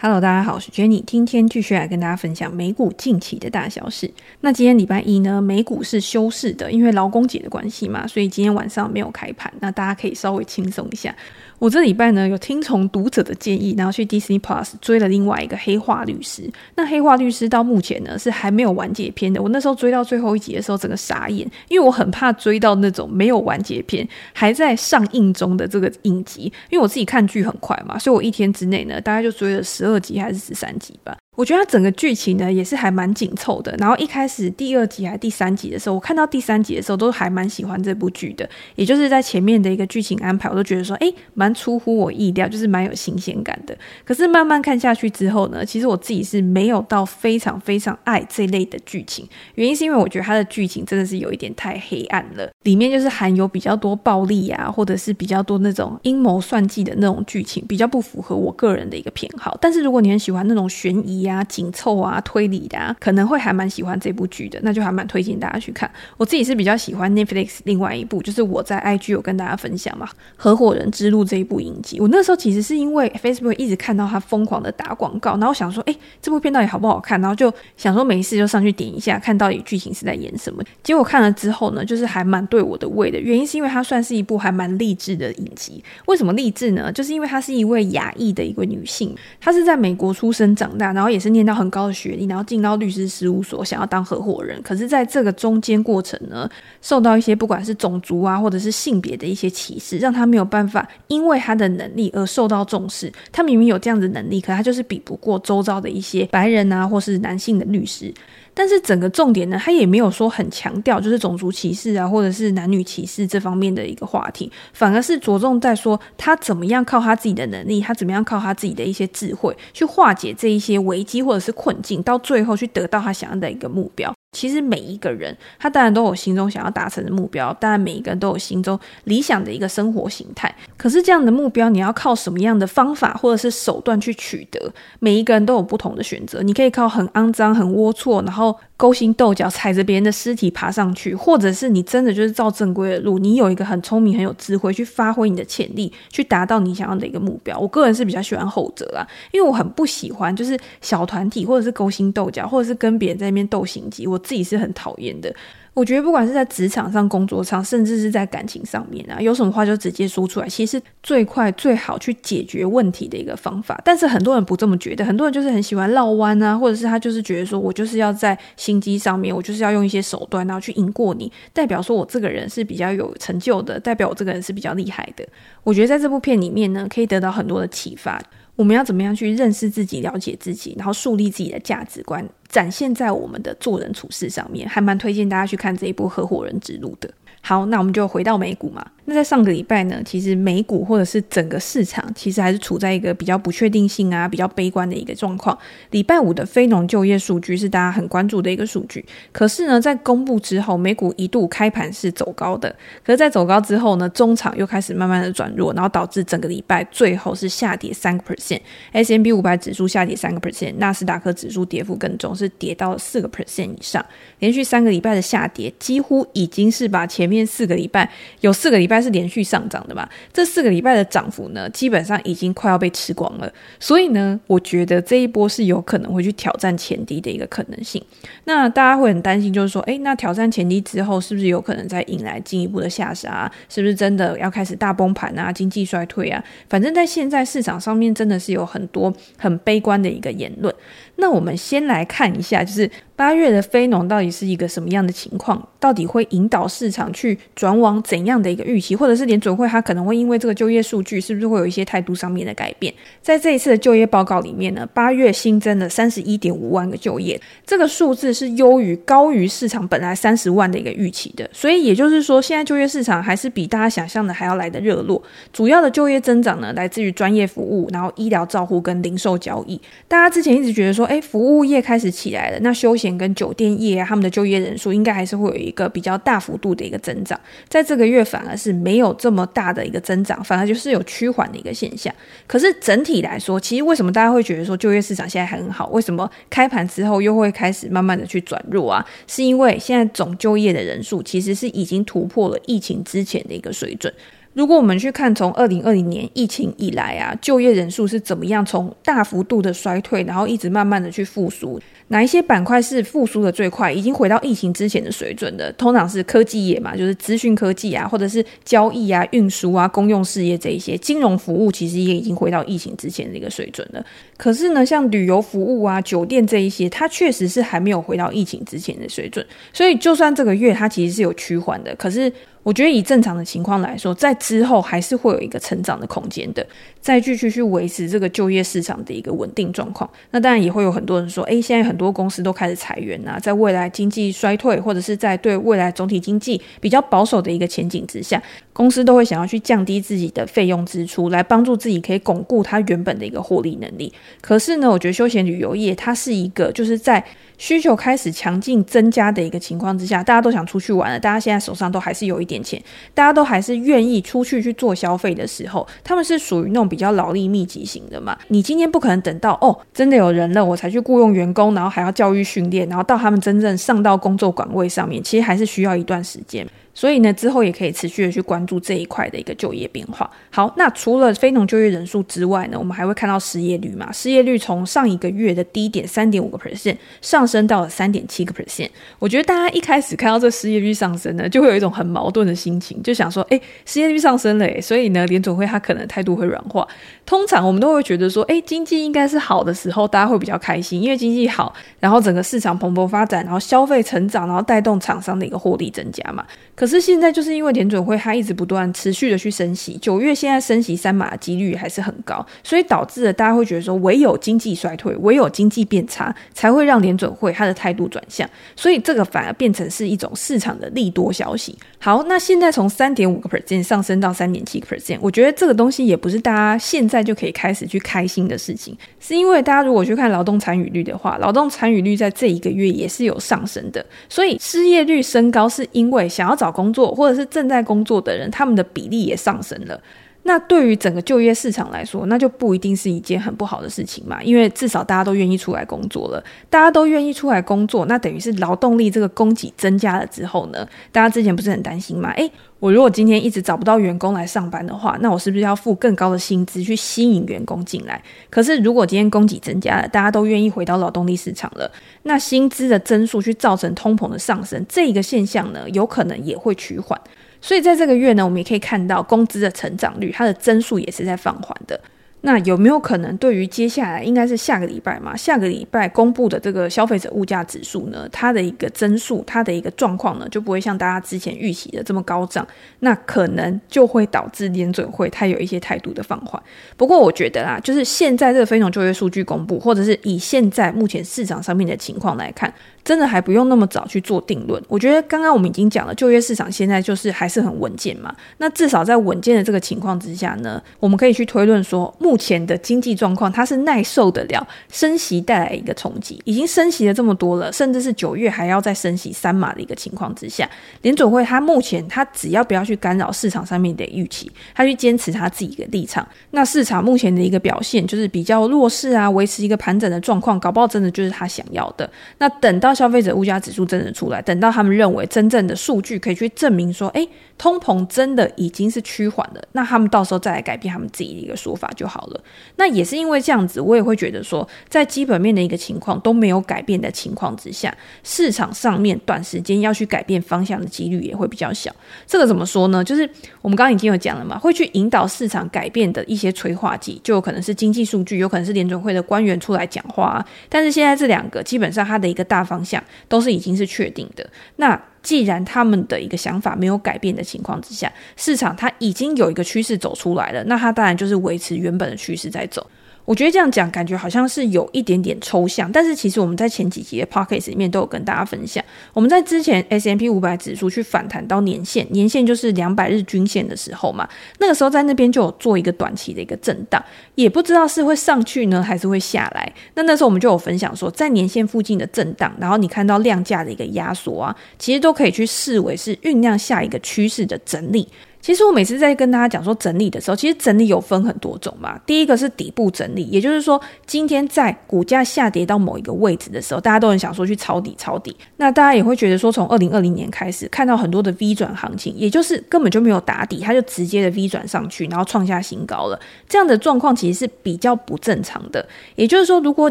[0.00, 4.08] Hello，大家好，我是 Jenny，今天继续来跟大家分享美股近期的大小事。
[4.40, 11.12] 那今天礼拜一呢，美股是休市的，因为劳工节的关系嘛，所以今天晚上没有开盘，那大家可以稍微轻松一下。
[11.58, 16.48] 我这礼拜呢，有听从读者的建议，然后去 Disney Plus 追了另外一个黑化律师。
[16.76, 19.42] 那黑化律师到目前呢是还没有完结篇的。
[19.42, 31.16] 我那时候追到最后一集的时候，整个傻眼，因为我很怕追到那种没有完结篇还在上映中的这个影集，因为我自己看剧很快嘛，所以我一天之内呢，大概就追了十二集还是十三集吧。
[31.38, 33.72] 我觉得它整个剧情呢也是还蛮紧凑的。
[33.78, 38.48] 然后一开始第二集还是第三集的时候，我看到第三集的时候都还蛮喜欢这部剧的。
[38.74, 43.78] 也就是在前面的一个剧情安排，我都觉得说，诶，蛮出乎我意料，就是蛮有新鲜感的。
[44.04, 49.24] 可是慢慢看下去之后呢，其实我自己是没有到非常非常爱这类的剧情。
[49.54, 59.56] 原因是因为我觉得它的剧情真的是有一点太黑暗了，里面就是含有比较多暴力啊，或者是比较多那种阴谋算计的那种剧情，比较不符合我个人的一个偏好。
[59.60, 65.90] 但是如果你很喜欢那种悬疑啊，紧凑啊，推理的啊，可能会还蛮喜欢这部剧的，那就还蛮推荐大家去看。
[66.16, 70.06] 我自己是比较喜欢 Netflix 另外一部，就是我在 IG 有跟大家分享嘛，
[70.36, 72.00] 《合伙人之路》这一部影集。
[72.00, 77.20] 我那时候其实是因为 Facebook 一直看到他疯狂的打广告，然后想说，哎，这部片到底好不好看？
[77.20, 80.62] 然后就想说没事就上去点一下，看到底剧情是在演什么。
[80.82, 83.18] 结果看了之后呢，就是还蛮对我的胃的。
[83.18, 85.82] 原因是因为它算是一部还蛮励志的影集。
[86.06, 86.90] 为什么励志呢？
[86.92, 91.58] 就是因为她是一位亚裔的一个女性，她是在美国出生长大，然后也也是念到。
[91.58, 94.62] 很高的学历，然后进到律师事务所，想要当合伙人。
[94.62, 96.48] 可是，在这个中间过程呢，
[96.80, 103.12] 受到一些不管是种族啊，或者是性别的一些歧视，让他没有办法因为他的能力而受到重视。
[103.32, 108.14] 他明明有这样的能力，可他就是比不过周遭的一些白人啊，或是男性的律师。
[108.58, 124.12] 但是整个重点呢，他也没有说很强调，就是种族歧视啊，或者是男女歧视这方面的一个话题，反而是着重在说他怎么样靠他自己的能力，他怎么样靠他自己的一些智慧去化解这一些危机或者是困境，到最后去得到他想要的一个目标。
[124.32, 130.54] 其实每一个人，他当然都有心中想要达成的目标，当然每一个人都有心中理想的一个生活形态。
[130.76, 134.72] 可是这样的目标，你要靠什么样的方法或者是手段去取得？
[135.00, 136.42] 每一个人都有不同的选择。
[136.42, 147.58] 你可以靠很肮脏、很龌龊，然后勾心斗角，踩着别人的尸体爬上去，或者是你真的就是照正规的路，你有一个很聪明、很有智慧，去发挥你的潜力，去达到你想要的一个目标。
[147.58, 154.06] 我个人是比较喜欢后者啦，因为我很不喜欢就是小团体，或者是勾心斗角，或者是跟别人在那边斗心机。
[154.06, 155.34] 我自己是很讨厌的。
[155.74, 163.80] 我觉得不管是在职场上、工作上，甚至是在感情上面啊，有什么话就直接说出来，其实是最快、最好去解决问题的一个方法。
[163.84, 175.24] 但是很多人不这么觉得，很多人就是很喜欢绕弯啊，或者是他就是觉得说我就是要在心机上面，我就是要用一些手段，然后去赢过你，代表说我这个人是比较有成就的，代表我这个人是比较厉害的。
[175.62, 178.20] 我觉得在这部片里面呢，可以得到很多的启发。
[178.56, 187.12] 我们要怎么样去认识自己、了解自己，然后树立自己的价值观，展现在我们的做人处事上面，还蛮推荐大家去看这一部《合伙人之路》的。
[187.48, 188.84] 好，那我们就回到美股嘛。
[189.06, 195.58] 那在上个礼拜呢，其实美股或者是整个市场，其实还是处在一个比较不确定性啊、比较悲观的一个状况。
[195.92, 202.68] 礼拜五的非农就业数据是大家很关注的一个数据，可是呢，在公布之后，美股一度开盘是走高的，
[203.02, 214.04] 可是，在走高之后呢，中场又开始慢慢的转弱，然后导致整个礼拜最后是下跌三个 percent，S&P 五百指数下跌三个 percent，纳斯达克指数跌幅更重，是跌到了四个 percent 以上，
[214.40, 218.08] 连续三个礼拜的下跌，几乎已经是把前面四个礼拜
[218.42, 218.98] 有四个礼拜。
[218.98, 220.08] 是连续上涨的嘛？
[220.32, 223.48] 这四个礼拜的涨幅呢，基本上已经快要被吃光了。
[223.78, 228.02] 所以呢，我觉得这一波是有可能会去挑战前低的一个可能性。
[228.44, 233.48] 那大家会很担心，就是说，诶，那挑战前低之后，是不是有可能再引来进一步的下杀？
[233.68, 235.52] 是不是真的要开始大崩盘啊？
[235.52, 236.42] 经济衰退啊？
[236.68, 240.74] 反正，在现在市场上面，真的是有很多很悲观的一个言论。
[241.20, 245.60] 那我们先来看一下，就是八月的非农到底是一个什么样的情况？
[245.80, 248.94] 到底会引导市场去转往怎样的一个预期？
[248.94, 252.94] 或者是联准会它可能会因为这个就业数据，是不是会有一些态度上面的改变？
[253.20, 261.48] 在这一次的就业报告里面呢，八月新增了三十一点五万个就业，这个数字是优于高于市场本来三十万的一个预期的。
[261.52, 265.20] 所以也就是说，现在就业市场还是比大家想象的还要来得热络。
[265.52, 269.80] 主要的就业增长呢，来自于专业服务，然后医疗照护跟零售交易。
[270.06, 277.40] 大家之前一直觉得说，哎，服务业开始起来了，那休闲跟酒店业啊，他们的就业人数应该还是会有一个比较大幅度的一个增长。
[277.66, 282.14] 在这个月反而是没有这么大的一个增长，反而就是有趋缓的一个现象。
[282.46, 285.88] 可是整体来说，其实为什么大家会觉得说就业市场现在还很好？
[285.88, 289.02] 为什么开盘之后又会开始慢慢的去转弱啊？
[289.26, 294.12] 是因为现在总就业的人数其实是已经突破了疫情之前的一个水准。
[294.58, 301.80] 如果我们去看从二零二零年疫情以来啊，就业人数是怎么样从大幅度的衰退，然后一直慢慢的去复苏。
[302.08, 305.70] 哪一些板块是复苏的最快，已经回到疫情之前的水准的？
[305.74, 310.98] 通常是科技业嘛，就是资讯科技啊，或者是交易啊、运输啊、公用事业这一些。
[310.98, 314.04] 金融服务其实也已经回到疫情之前的一个水准了。
[314.36, 319.46] 可是呢，像旅游服务啊、酒店这一些，它确实是还没有回到疫情之前的水准。
[319.72, 322.32] 所以，就算这个月它其实是有趋缓的，可是。
[322.68, 326.66] 我觉得以正常的情况来说，在之后还是会有一个成长的空间的，
[327.00, 330.08] 再继续去维持这个就业市场的一个稳定状况。
[330.32, 338.42] 那当然也会有很多人说，诶，现在很多公司都开始裁员啊，在未来经济衰退或者是在对未来总体经济比较保守的一个前景之下，
[338.74, 344.12] 公司都会想要去降低自己的费用支出，来帮助自己可以巩固它原本的一个获利能力。
[344.42, 347.24] 可是呢，我觉得休闲旅游业它是一个就是在。
[347.60, 351.18] 需求开始强劲增加的一个情况之下，大家都想出去玩了。
[351.18, 352.82] 大家现在手上都还是有一点钱，
[353.14, 358.38] 大家都还是愿意出去去做消费的时候，他们是属于那种比较劳力密集型的嘛。
[358.48, 366.66] 你今天不可能等到哦，真的有人了，我才去雇佣员工，然后还要教育训练，然后到他们真正上到工作岗位上面，其实还是需要一段时间。
[366.98, 370.28] 所以呢，之后也可以持续的去关注这一块的一个就业变化。
[370.50, 374.10] 好，那除了非农就业人数之外呢，我们还会看到失业率嘛？
[374.10, 378.88] 失业率从上一个月的低点三点五个 percent 上升到了三点七个 percent。
[379.20, 386.84] 我觉得大家一开始看到这失业率上升呢，就会有一种很矛盾的心情，就想说，哎，失业率上升了，哎，所以呢，联总会它可能态度会软化。
[387.24, 396.44] 通常我们都会觉得说，哎，经济应该是好的时候，大家会比较开心，因为经济好，然后整个市场蓬勃发展，然后消费成长，然后带动厂商的一个获利增加嘛。
[396.74, 411.76] 可是现在就是因为联准会它一直不断持续的去升息，九月现在升息三码的几率还是很高，所以导致了大家会觉得说，唯有经济衰退，唯有经济变差，才会让联准会它的态度转向，所以这个反而变成是一种市场的利多消息。
[411.98, 430.00] 好，那现在从三点五个 percent 上升到三点七个 percent，我觉得这个东西也不是大家现在就可以开始去开心的事情，是因为大家如果去看劳动参与率的话，劳动参与率在这一个月也是有上升的，所以失业率升高是因为想要找工作或者是正在工作的人，他们的比例也上升了。
[430.48, 434.42] 那对于整个就业市场来说，那就不一定是一件很不好的事情嘛。
[434.42, 442.30] 因为至少大家都愿意出来工作了，大家都愿意出来工作，那等于是劳动力这个供给增加了之后呢，大家之前不是很担心吗？
[442.30, 442.50] 诶，
[442.80, 448.22] 我如果今天一直找不到员工来上班的话，那我是不是要付更高的薪资去吸引员工进来？
[448.48, 451.90] 可是如果今天供给增加了，大家都愿意回到劳动力市场了，
[452.22, 457.20] 那薪资的增速去造成通膨的上升，这一个现象呢，有可能也会趋缓。
[457.60, 462.00] 所以在这个月呢，我们也可以看到工资的成长率，它的增速也是在放缓的。
[462.42, 465.36] 那有没有可能对于接下来应该是下个礼拜嘛？
[465.36, 472.64] 下个礼拜公布的这个消费者物价指数呢，它的一个增速，它的一个状况呢，就不会像大家之前预期的这么高涨。
[473.00, 476.62] 那可能就会导致联准会它有一些态度的放缓。
[476.96, 482.72] 不过我觉得啊，就是现在这个非农就业数据公布，或者是以现在目前市场上面的情况来看。
[483.04, 484.82] 真的还不用那么早去做定论。
[484.88, 488.34] 我觉得刚刚我们已经讲了，就业市场现在就是还是很稳健嘛。
[488.58, 496.40] 那至少在稳健的这个情况之下呢，我们可以去推论说，目前的经济状况它是耐受得了升息带来一个冲击。
[496.44, 500.68] 已经升息了这么多了，甚至是九月还要再升息三码的一个情况之下，
[501.02, 512.08] 联准会它目前它只要不要去干扰市场上面的预期，它去坚持它自己的立场，那市场目前的一个表现就是比较弱势啊，维持一个盘整的状况，搞不好真的就是他想要的。
[512.38, 522.40] 那等到消费者物价指数真的出来，等到他们认为真正的数据可以去证明说，诶，通膨真的已经是趋缓了，那他们到时候再来改变他们自己的一个说法就好了。
[522.76, 531.94] 那也是因为这样子，我也会觉得说，在基本面的一个情况都没有改变的情况之下，市场上面短时间要去改变方向的几率也会比较小。
[532.26, 533.02] 这个怎么说呢？
[533.02, 533.28] 就是
[533.62, 540.44] 我们刚刚已经有讲了嘛，会去引导市场改变的一些催化剂，就有可能是经济数据，有可能是联准会的官员出来讲话。
[540.68, 543.02] 但是现在这两个基本上它的一个大方方向。
[543.28, 544.48] 都是已经是确定的。
[544.76, 552.88] 那既然他们的一个想法没有改变的情况之下，市场它已经有一个趋势走出来了，那它当然就是维持原本的趋势在走。
[553.28, 558.82] 我觉得这样讲感觉好像是有一点点抽象，但是其实我们在前几集的 podcast 里面都有跟大家分享。
[559.12, 564.26] 我们在之前 S M P 五百指数去反弹到年线，年线就是两百日均线的时候嘛，
[564.60, 567.04] 那个时候在那边就有做一个短期的一个震荡，
[567.34, 569.70] 也不知道是会上去呢还是会下来。
[569.92, 578.08] 那那时候我们就有分享说，在年线附近的震荡，然后你看到量价的一个压缩啊，其实都可以去视为是酝酿下一个趋势的整理。
[578.40, 581.98] 其实我每次在跟大家讲说整理的时候，其实整理有分很多种嘛。
[582.06, 588.34] 第一个是底部整理，也就是说，今天在股价下跌到某一个位置的时候，大家都很想说去抄底抄底。
[588.56, 596.18] 那大家也会觉得说，从二零二零年开始看到很多的 V 转行情，也就是根本就没有打底，它就直接的 V 转上去，然后创下新高了。
[596.48, 598.86] 这样的状况其实是比较不正常的。
[599.16, 599.90] 也就是说，如果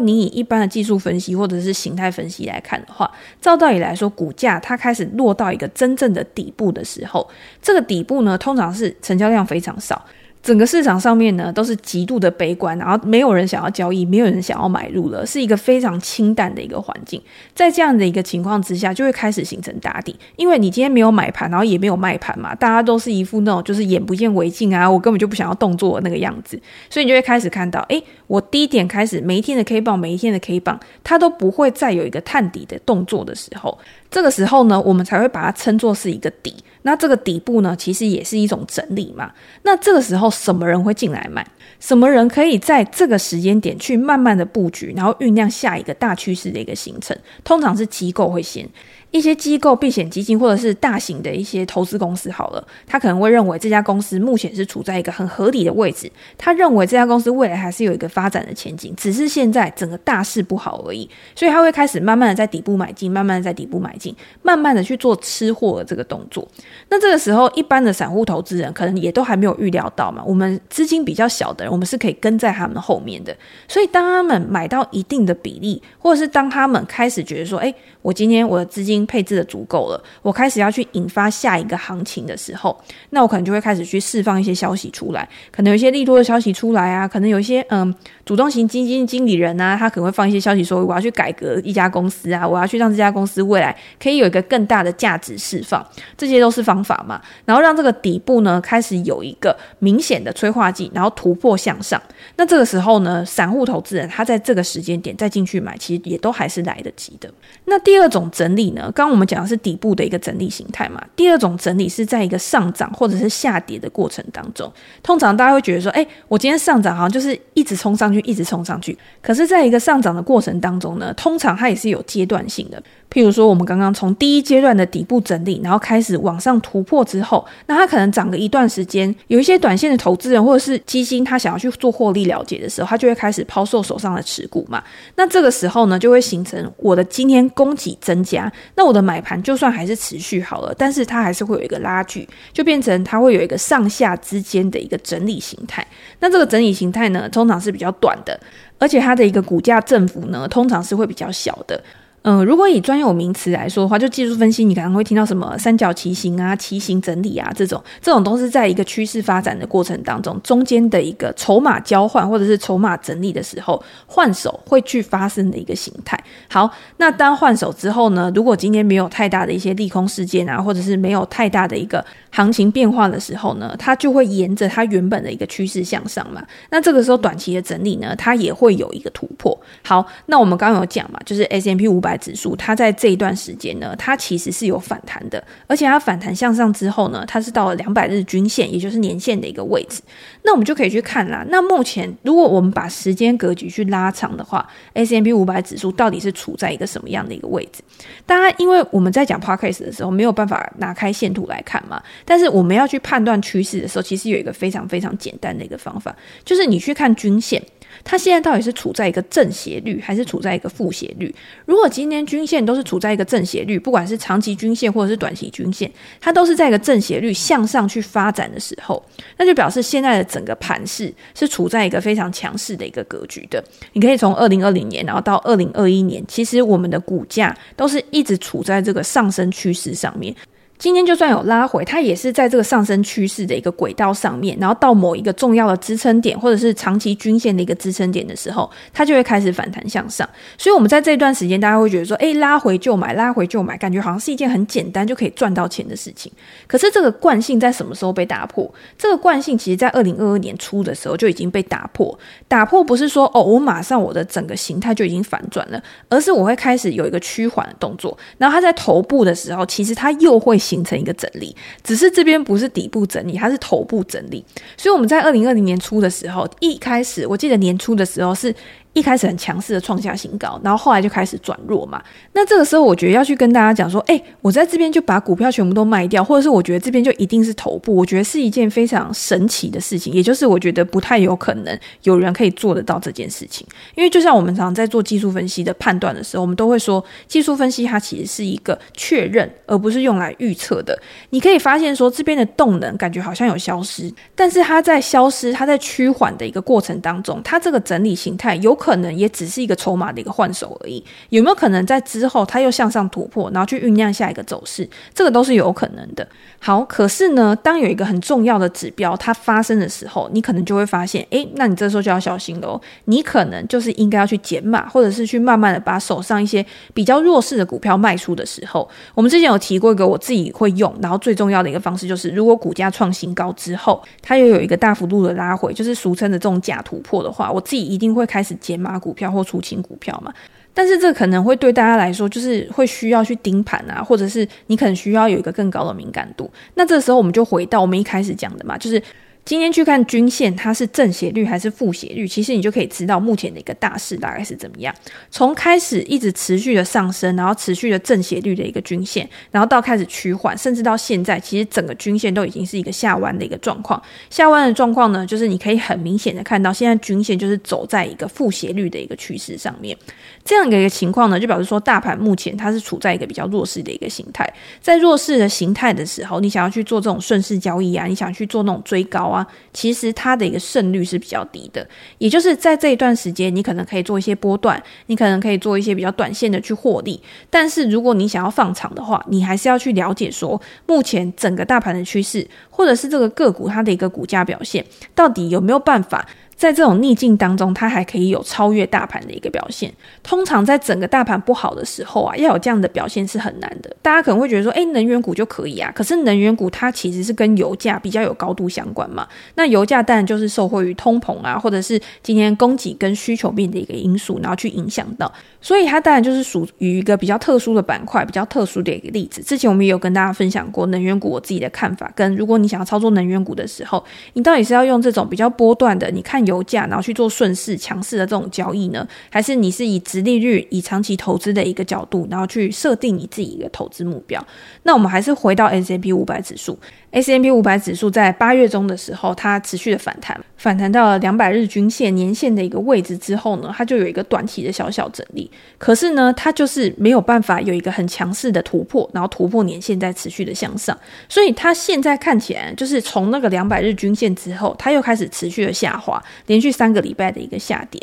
[0.00, 7.28] 你以一般的技术分析或者是形态分析来看的话，照道理来说，股价它开始落到一个真正的底部的时候，
[7.60, 10.02] 这个底部呢，通常是成交量非常少。
[10.40, 17.20] 整个市场上面呢，都是极度的悲观，然后没有人想要交易，没有人想要买入了，是一个非常清淡的一个环境。
[17.56, 33.76] 在这样的一个情况之下，就会开始形成打底，因为你今天没有买盘，然后也没有卖盘嘛，大家都是一副那种就是眼不见为净啊，我根本就不想要动作的那个样子，所以你就会开始看到，诶，我低点开始每一天的 K 棒，每一天的 K 棒，它都不会再有一个探底的动作的时候，
[34.10, 36.54] 这个时候呢，我们才会把它称作是一个底。
[36.82, 39.30] 那这个底部呢，其实也是一种整理嘛。
[39.62, 41.46] 那这个时候，什么人会进来买？
[41.80, 47.16] 什么人可以在这个时间点去慢慢的布局，然后酝酿下一个大趋势的一个形成？
[47.44, 48.66] 通常是机构会先。
[49.10, 66.46] 一些机构、避险基金或者是大型的一些投资公司，好了，他可能会认为这家公司目前是处在一个很合理的位置，他认为这家公司未来还是有一个发展的前景，只是现在整个大势不好而已，所以他会开始慢慢的在底部买进，慢慢的在底部买进，慢慢的去做吃货的这个动作。
[66.90, 73.34] 那这个时候，一般的散户投资人可能也都还没有预料到嘛，我们资金比较小的人，我们是可以跟在他们后面的，
[73.66, 82.78] 所以当他们买到一定的比例，或者是当他们开始觉得说，哎，我今天我的资金配置的足够了，我开始要去引发下一个行情的时候，
[83.10, 95.84] 那我可能就会开始去释放一些消息出来，可能有一些利多的消息出来啊，可能有一些嗯主动型基金经理人啊，他可能会放一些消息说，我要去改革一家公司啊，我要去让这家公司未来可以有一个更大的价值释放，
[96.16, 102.00] 这些都是方法嘛，然后让这个底部呢开始有一个明显的催化剂，然后突破向上，
[102.36, 107.32] 那这个时候呢，散户投资人他在这个时间点再进去买，其实也都还是来得及的。
[107.64, 111.02] 那第二种整理呢，刚刚我们讲的是底部的一个整理形态嘛。
[111.16, 118.96] 第二种整理是在一个上涨或者是下跌的过程当中，通常大家会觉得说，哎，我今天上涨好像就是一直冲上去，一直冲上去。
[119.22, 122.82] 可是，在一个上涨的过程当中呢，通常它也是有阶段性的。
[123.10, 134.82] 譬如说，我们刚刚从第一阶段的底部整理，然后开始往上突破之后，那它可能涨个一段时间，有一些短线的投资人或者是基金，他想要去做获利了结的时候，他就会开始抛售手上的持股嘛。
[135.16, 145.86] 那这个时候呢，就会形成我的今天供给增加，那我的买盘就算还是持续好了，但是它还是会有一个拉锯，就变成它会有一个上下之间的一个整理形态。
[146.20, 148.38] 那这个整理形态呢，通常是比较短的，
[148.78, 151.82] 而且它的一个股价振幅呢，通常是会比较小的。
[152.30, 166.22] 嗯，如果以专有名词来说的话，就技术分析，你可能会听到什么三角旗形啊、旗形整理啊这种，这种都是在一个趋势发展的过程当中，中间的一个筹码交换或者是筹码整理的时候，换手会去发生的一个形态。
[166.50, 176.44] 好，那当换手之后呢，如果今天没有太大的一些利空事件啊，或者是没有太大的一个行情变化的时候呢，它就会沿着它原本的一个趋势向上嘛。
[176.68, 179.58] 那这个时候短期的整理呢，它也会有一个突破。
[179.82, 182.17] 好，那我们刚刚有讲嘛，就是 S M P 五百。
[182.18, 190.02] 指数它在这一段时间呢，它其实是有反弹的，而且它反弹向上之后呢，它是到了两百日均线，也就是年线的一个位置。
[190.42, 191.44] 那我们就可以去看啦。
[191.48, 197.82] 那目前如果我们把时间格局去拉长的话，S&P 五百指数到底是处在一个什么样的一个位置？
[198.26, 207.62] 当然，因为我们在讲 Podcast 的时候没有办法拿开线图来看嘛，但是我们要去判断趋势的时候，其实有一个非常非常简单的一个方法，就是你去看均线。
[208.04, 211.34] 它现在到底是处在一个正斜率，还是处在一个负斜率？
[211.66, 215.90] 如果今天均线都是处在一个正斜率，不管是长期均线或者是短期均线，
[216.20, 219.02] 它都是在一个正斜率向上去发展的时候，
[219.36, 223.62] 那就表示现在的整个盘势是处在一个非常强势的一个格局的。
[223.92, 230.34] 你可以从二零二零年，然后到二零二一年，其实我们的股价都是一直处在这个上升趋势上面。
[230.78, 240.28] 今天就算有拉回，它也是在这个上升趋势的一个轨道上面，然后到某一个重要的支撑点，或者是长期均线的一个支撑点的时候，它就会开始反弹向上。
[240.56, 246.30] 所以，我们在这段时间，大家会觉得说，哎，拉回就买，拉回就买，感觉好像是一件很简单就可以赚到钱的事情。
[246.68, 248.72] 可是，这个惯性在什么时候被打破？
[248.96, 252.16] 这个惯性其实在二零二二年初的时候就已经被打破。
[252.46, 260.56] 打破不是说哦，我马上我的整个形态就已经反转了，而是我会开始有一个趋缓的动作，然后它在头部的时候，其实它又会。
[260.68, 264.44] 形成一个整理，只是这边不是底部整理，它是头部整理。
[264.76, 268.54] 所以我们在二零二零年初的时候，一开始我记得年初的时候是。
[268.98, 272.02] 一开始很强势的创下新高，然后后来就开始转弱嘛。
[272.32, 283.64] 那这个时候，我觉得要去跟大家讲说，哎，我在这边就把股票全部都卖掉，或者是我觉得这边就一定是头部，我觉得是一件非常神奇的事情，也就是我觉得不太有可能有人可以做得到这件事情。
[283.94, 290.98] 因为就像我们常常在做技术分析的判断的时候，我们都会说，技术分析它其实是一个确认，而不是用来预测的。
[291.30, 301.04] 你可以发现说，这边的动能感觉好像有消失，但是它在消失，它在趋缓的一个过程当中，它这个整理形态有可可能也只是一个筹码的一个换手而已。
[301.28, 304.88] 有没有可能在之后它又向上突破，然后去酝酿下一个走势？
[305.12, 306.26] 这个都是有可能的。
[306.58, 312.80] 好，可是呢，当有一个很重要的指标它发生的时候，你可能就会发现，诶，那你这时候就要小心喽。
[313.04, 316.64] 你可能就是应该要去减码，或者是去慢慢的把手上一些
[316.94, 318.88] 比较弱势的股票卖出的时候。
[319.14, 330.32] 我们之前有提过一个我自己会用，然后最重要的一个方式就是，如果股价创新高之后，它又有一个大幅度的拉回，就是俗称的这种假突破的话，我自己一定会开始减码股票或出清股票嘛。
[330.72, 336.50] 但是这可能会对大家来说，就是会需要去盯盘啊，或者是你可能需要有一个更高的敏感度。
[336.74, 339.02] 那这时候我们就回到我们一开始讲的嘛，就是。
[339.48, 342.28] 今天去看均线，它是正斜率还是负斜率？
[342.28, 344.94] 其实你就可以知道目前的一个大势大概是怎么样。
[345.30, 354.02] 从开始一直持续的上升，然后持续的正斜率的一个均线，然后到开始趋缓，甚至到现在，其实整个均线都已经是一个下弯的一个状况。
[354.28, 359.96] 下弯的状况呢，就是你可以很明显的看到，现在均线就是走在一个负斜率的一个趋势上面。
[360.44, 364.46] 这样的一个情况呢，就表示说大盘目前它是处在一个比较弱势的一个形态。
[364.82, 369.37] 在弱势的形态的时候，你想要去做这种顺势交易啊，你想去做那种追高啊。
[369.72, 371.86] 其实它的一个胜率是比较低的，
[372.18, 377.20] 也就是在这一段时间，你可能可以做一些波段，你可能可以做一些比较短线的去获利。
[377.50, 386.26] 但是如果你想要放长的话，你还是要去了解说，目前整个大盘的趋势，或者是这个个股它的一个股价表现，到底有没有办法。
[386.58, 389.90] 在这种逆境当中，它还可以有超越大盘的一个表现。
[390.24, 393.96] 通常在整个大盘不好的时候啊，要有这样的表现是很难的。
[394.02, 395.92] 大家可能会觉得说，诶，能源股就可以啊。
[395.94, 399.24] 可是能源股它其实是跟油价比较有高度相关嘛。
[399.54, 405.32] 那油价当然就是受惠于通膨啊，或者是今天供给跟需求面的一个因素，然后去影响到。
[405.60, 409.40] 所以它当然就是属于一个比较特殊的板块，比较特殊的一个例子。
[409.42, 416.47] 之前我们也有跟大家分享过能源股我自己的看法，跟如果你想要操作能源股的时候，你到底是要用这种比较波段的，你看。
[416.48, 419.06] 油价，然后去做顺势强势的这种交易呢？
[419.30, 424.44] 还是你是以直利率、以长期投资的一个角度，然后去设定你自己一个投资目标？
[424.84, 426.78] 那我们还是回到 S&P 五百指数。
[427.10, 435.50] S M P 五百指数在八月中的时候，它持续的反弹，反弹到了两百日均线、年线的一个位置之后呢，它就有一个短期的小小整理。
[435.78, 440.96] 可是呢，它就是没有办法有一个很强势的突破，然后突破年线再持续的向上。
[441.30, 447.98] 所以它现在看起来，就是从那个两百日均线之后，它又开始持续的下滑，连续三个礼拜的一个下跌。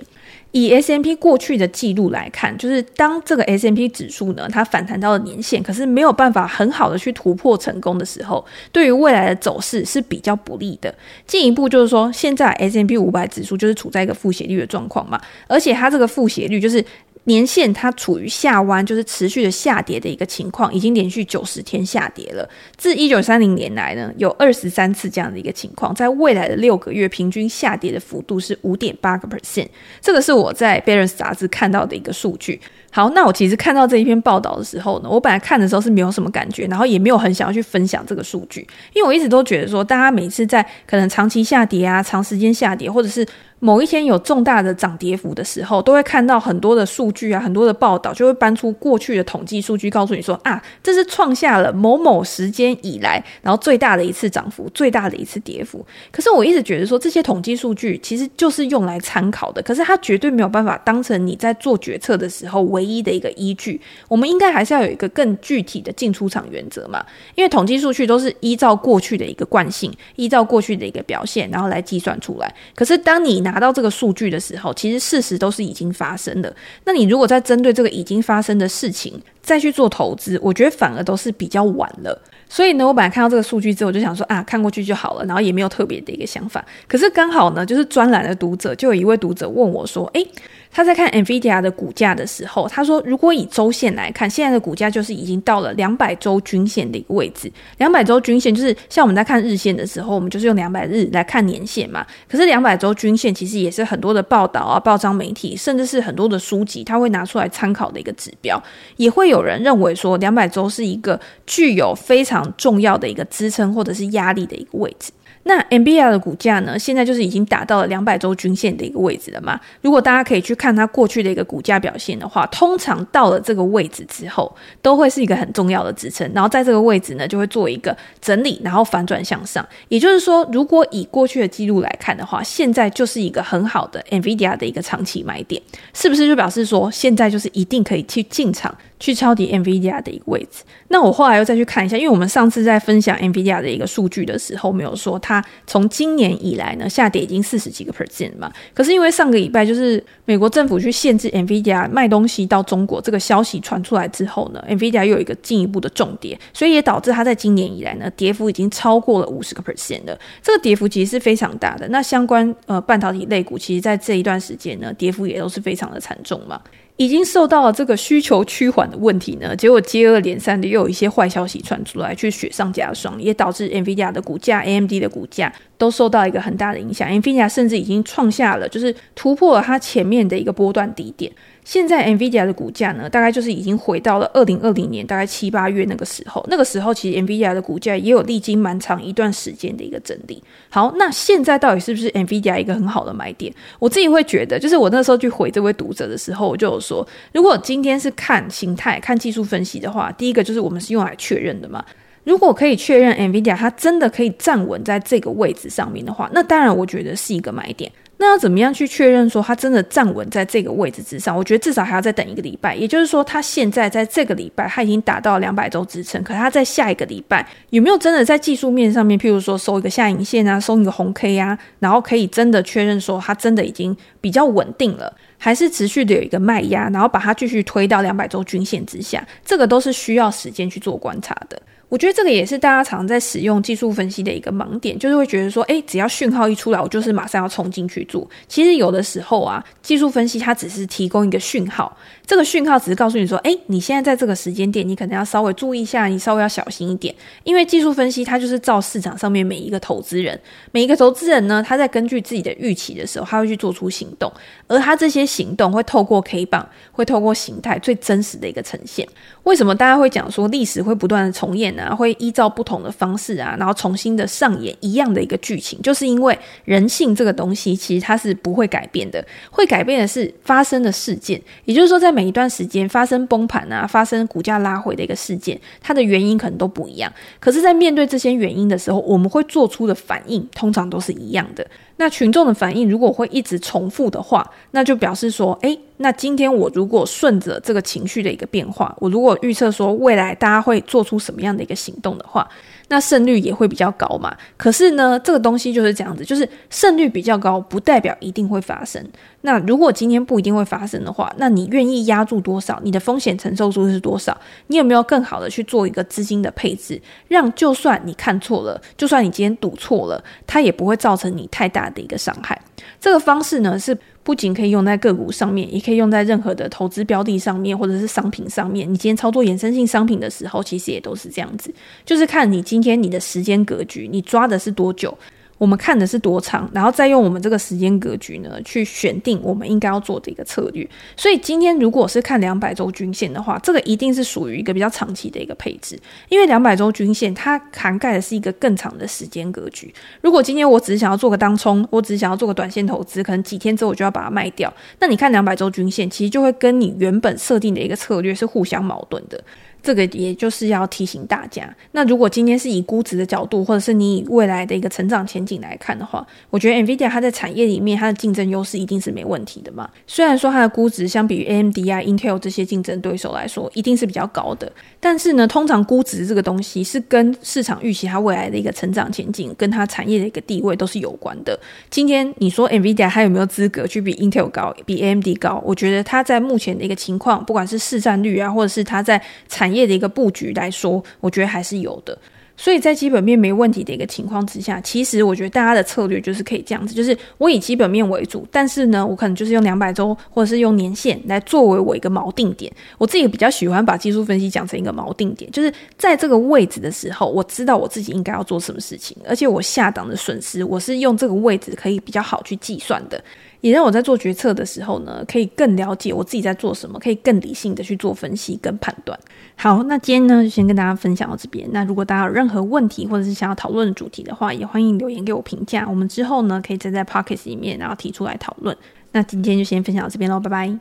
[0.55, 10.95] 以 S M P 过去的记录来看，就是当这个 S M P 指数呢，它反弹到了年限，可是没有办法很好的去突破成功的时候，对于未来的走势是比较不利的。
[11.27, 16.81] 进一步就是说，现在 S M P 五百指数就是处在一个负斜率的状况嘛，而且它这个负斜率就是。
[17.25, 22.47] 年线它处于下弯，就是持续的下跌的一个情况，已经连续九十天下跌了。
[22.77, 29.67] 自一九三零年来呢，有二十三次这样的一个情况，在未来的六个月平均下跌的幅度是五点八个 percent。
[30.01, 32.59] 这个是我在《Barron's》杂志看到的一个数据。
[32.91, 43.27] 好，那我其实看到这一篇报道的时候呢，我本来看的时候是没有什么感觉，然后也没有很想要去分享这个数据，因为我一直都觉得说，大家每次在可能长期下跌啊、长时间下跌，或者是
[43.65, 55.83] 某一天有重大的涨跌幅的时候，都会看到很多的数据啊，很多的报道就会搬出过去的统计数据，告诉你说啊，这是创下了某某时间以来，然后最大的一次涨幅，最大的一次跌幅。
[56.11, 63.81] 可是我一直觉得说，这些统计数据其实就是用来参考的，可是它绝对没有办法当成你在做决策的时候唯一的一个依据。
[64.07, 72.53] 我们应该还是要有一个更具体的进出场原则嘛，因为统计数据都是依照过去的一个惯性，依照过去的一个表现，然后来计算出来。
[72.75, 76.53] 可是当你拿拿到这个数据的时候，其实事实都是已经发生的。
[76.83, 82.21] 那你如果在针对这个已经发生的事情再去做投资，我觉得反而都是比较晚了。
[82.49, 86.63] 所以呢，我本来看到这个数据之后，我就想说啊，看过去就好了，然后也没有特别的一个想法。
[86.85, 90.27] 可是刚好呢，就是专栏的读者就有一位读者问我说：“诶。”
[90.75, 97.49] 他在看 NVIDIA 的股价的时候，他说：“如果以周线来看，现在的股价就是已经到了两百周均线的一个位置。
[97.77, 102.05] 两百周均线就是像我们在看日线的时候，我们就是用两百日来看年线嘛。
[102.27, 108.61] 可是两百周均线其实也是很多的报道啊、报章媒体，甚至是很多的书籍，他会拿出来参考的一个指标。
[108.97, 115.13] 也会有人认为说，两百周是一个具有非常重要的一个支撑或者是压力的一个位置。”
[115.47, 119.59] 那 NVIDIA 的股价呢，现在就是已经达到了两百周均线的一个位置了嘛。
[119.81, 126.27] 如果大家可以去看它过去的一个股价表现的话，通常到了这个位置之后，都会是一个很重要的支撑。
[126.33, 129.63] 然后在这个位置呢，就会做一个整理，然后反转向上。
[129.87, 135.61] 也就是说，如果以过去的记录来看的话，现在就是一个很好的 NVIDIA 的一个长期买点，
[135.93, 138.75] 是不是就表示说现在就是一定可以去进场？
[138.99, 148.51] 去抄底 NVIDIA 的一个位置，那我后来又再去看一下，因为我们上次在分享 NVIDIA 的一个数据的时候，没有说它从今年以来呢下跌已经四十几个 percent 嘛。
[148.73, 160.17] 可是因为上个礼拜就是美国政府去限制 NVIDIA 卖东西到中国这个消息传出来之后呢，NVIDIA 又有一个进一步的重跌，所以也导致它在今年以来呢跌幅已经超过了五十个 percent 了。
[160.41, 161.87] 这个跌幅其实是非常大的。
[161.89, 166.61] 那相关呃半导体类股，其实在这一段时间呢跌幅也都是非常的惨重嘛。
[166.97, 177.09] 已经受到了这个需求趋缓的问题呢，结果接二连三的又有一些坏消息传出来，去雪上加霜，也导致 NVIDIA 的股价、AMD 的股价都受到一个很大的影响。
[177.09, 181.31] NVIDIA 甚至已经创下了，就是突破了它前面的一个波段低点。
[181.65, 186.45] 现在 NVIDIA 的股价呢，大概就是已经回到了二零二零年大概七八月那个时候。
[186.47, 190.41] 那个时候其实 NVIDIA 的股价也有历经蛮长一段时间的一个整理。
[190.69, 193.51] 好，那现在到底是不是 NVIDIA 一个很好的买点？
[193.79, 201.83] 我自己会觉得，就是我那时候去回这位读者的时候，我就有说，如果今天是看形态、看技术分析的话，第一个就是我们是用来确认的嘛。
[202.23, 207.91] 如果可以确认 NVIDIA 它真的可以站稳在这个位置上面的话，那当然我觉得是一个买点。
[208.17, 211.35] 那要怎么样去确认说它真的站稳在这个位置之上？
[211.35, 212.73] 我觉得至少还要再等一个礼拜。
[212.73, 229.21] 也就是说，它现在在这个礼拜它已经达到两百周支撑，可它在下一个礼拜有没有真的在技术面上面，譬如说收一个下影线啊，收一个红 K 啊，然后可以真的确认说它真的已经比较稳定了，还是持续的有一个卖压，然后把它继续推到两百周均线之下？
[229.43, 231.61] 这个都是需要时间去做观察的。
[231.87, 238.27] 我觉得这个也是大家常在使用技术分析的一个盲点，就是会觉得说，哎，只要讯号一出来，我就是马上要冲进去做。
[238.47, 241.95] 其实有的时候啊，技术分析它只是提供一个讯号，
[242.25, 250.39] 这个讯号只是告诉你说，哎，你现在在这个时间点，你可能要稍微注意一下，你稍微要小心一点，因为技术分析它就是照市场上面每一个投资人，
[250.71, 254.31] 每一个投资人呢，他在根据自己的预期的时候，他会去做出行动，
[254.67, 259.07] 而他这些行动会透过 K 棒，会透过形态最真实的一个呈现。
[259.43, 271.41] 为什么大家会讲说历史会不断的重演啊，会依照不同的方式啊，然后重新的上演一样的一个剧情，就是因为人性这个东西其实它是不会改变的，会改变的是发生的事件。
[271.65, 277.11] 也就是说，在每一段时间发生崩盘啊，发生股价拉回的一个事件，它的原因可能都不一样。
[277.39, 281.65] 可是，在面对这些原因的时候，我们会做出的反应通常都是一样的。
[281.97, 292.47] 那群众的反应如果会一直重复的话，那就表示说，诶，那今天我如果顺着这个情绪的一个变化，我如果预测说未来大家会做出什么样的一个行动的话。
[292.87, 294.35] 那胜率也会比较高嘛？
[294.57, 299.03] 可是呢，这个东西就是这样子，就是胜率比较高，不代表一定会发生。
[299.41, 302.79] 那如果今天不一定会发生的话，那你愿意压注多少？
[302.83, 304.35] 你的风险承受度是多少？
[304.67, 312.59] 你有没有更好的去做一个资金的配置，让就算你看错了，就算你今天赌错了，它也不会造成你太大的一个伤害。
[312.99, 313.97] 这个方式呢是。
[314.25, 318.91] 不仅可以用在个股上面，也可以用在任何的投资标的上面，或者是商品上面。
[318.91, 321.71] 你今天操作衍生性商品的时候，其实也都是这样子，
[322.03, 325.15] 就是看你今天你的时间格局，你抓的是多久。
[325.57, 330.87] 我们看的是多长，然后再用我们这个时间格局呢，去选定我们应该要做的一个策略。
[331.15, 339.93] 所以今天如果是看两百周均线的话，这个一定是属于一个比较长期的一个配置，因为两百周均线它涵盖的是一个更长的时间格局。
[340.21, 349.41] 如果今天我只是想要做个当冲，我只想要做个短线投资，可能几天之后我就要把它卖掉，那你看两百周均线，其实就会跟你原本设定的一个策略是互相矛盾的。
[349.85, 359.87] 这个也就是要提醒大家，那如果今天是以估值的角度，或者是你以未来的一个成长前景来看的话，我觉得 NVIDIA 它在产业里面它的竞争优势一定是没问题的嘛。
[360.07, 371.59] 虽然说它的估值相比于 AMD 啊、Intel 这些竞争对手来说，一定是比较高的，但是呢，通常估值这个东西是跟市场预期它未来的一个成长前景，跟它产业的一个地位都是有关的。
[371.91, 375.61] 今天你说 NVIDIA 它有没有资格去比 Intel 高、比 AMD 高？
[375.63, 382.17] 我觉得它在目前的一个情况，不管是市占率啊，或者是它在产业的一个布局来说，我觉得还是有的。
[382.57, 392.71] 所以在基本面没问题的一个情况之下，其实我觉得大家的策略就是可以这样子，就是我以基本面为主，但是呢，我可能就是用两百周或者是用年线来作为我一个锚定点。
[392.97, 403.21] 我自己比较喜欢把技术分析讲成一个锚定点，就是在这个位置的时候，我知道我自己应该要做什么事情，而且我下档的损失，我是用这个位置可以比较好去计算的。
[403.65, 409.19] 也让我在做决策的时候呢，可以更了解我自己在做什么，可以更理性的去做分析跟判断。
[409.55, 411.67] 好，那今天呢就先跟大家分享到这边。
[411.71, 415.83] 那如果大家有任何问题或者是想要讨论的主题的话，也欢迎留言给我评价。
[415.89, 418.77] 我们之后呢可以再在 Pockets 里面然后提出来讨论。
[419.13, 420.77] 那今天就先分享到这边喽，拜拜。